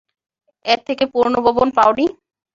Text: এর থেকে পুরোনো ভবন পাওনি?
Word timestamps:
এর 0.65 0.79
থেকে 0.87 1.03
পুরোনো 1.13 1.39
ভবন 1.47 1.67
পাওনি? 1.77 2.05